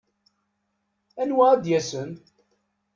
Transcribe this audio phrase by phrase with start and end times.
[1.21, 2.11] Anwa ad d-yasen?